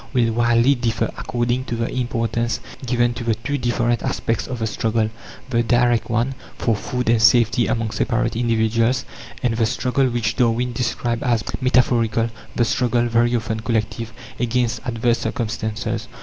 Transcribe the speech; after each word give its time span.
will 0.13 0.33
widely 0.33 0.73
differ 0.73 1.11
according 1.15 1.63
to 1.63 1.75
the 1.75 1.87
importance 1.95 2.59
given 2.87 3.13
to 3.13 3.23
the 3.23 3.35
two 3.35 3.55
different 3.55 4.01
aspects 4.01 4.47
of 4.47 4.57
the 4.57 4.65
struggle: 4.65 5.11
the 5.51 5.61
direct 5.61 6.09
one, 6.09 6.33
for 6.57 6.75
food 6.75 7.07
and 7.07 7.21
safety 7.21 7.67
among 7.67 7.91
separate 7.91 8.35
individuals, 8.35 9.05
and 9.43 9.55
the 9.57 9.65
struggle 9.67 10.07
which 10.09 10.35
Darwin 10.37 10.73
described 10.73 11.21
as 11.21 11.43
"metaphorical" 11.61 12.31
the 12.55 12.65
struggle, 12.65 13.05
very 13.07 13.35
often 13.35 13.59
collective, 13.59 14.11
against 14.39 14.79
adverse 14.87 15.19
circumstances. 15.19 16.07